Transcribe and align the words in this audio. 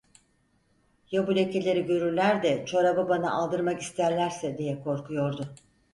"Ya 1.11 1.27
bu 1.27 1.35
lekeleri 1.35 1.85
görürler 1.85 2.43
de 2.43 2.65
çorabı 2.65 3.09
bana 3.09 3.31
aldırmak 3.31 3.81
isterlerse!" 3.81 4.57
diye 4.57 4.81
korkuyordu. 4.83 5.55